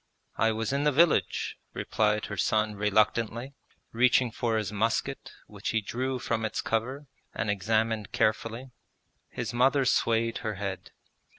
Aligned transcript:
'I 0.37 0.53
was 0.53 0.73
in 0.73 0.83
the 0.83 0.91
village,' 0.91 1.59
replied 1.75 2.25
her 2.25 2.35
son 2.35 2.73
reluctantly, 2.73 3.53
reaching 3.91 4.31
for 4.31 4.57
his 4.57 4.71
musket, 4.71 5.31
which 5.45 5.69
he 5.69 5.79
drew 5.79 6.17
from 6.17 6.43
its 6.43 6.59
cover 6.59 7.05
and 7.35 7.51
examined 7.51 8.11
carefully. 8.11 8.71
His 9.29 9.53
mother 9.53 9.85
swayed 9.85 10.39
her 10.39 10.55
head. 10.55 10.89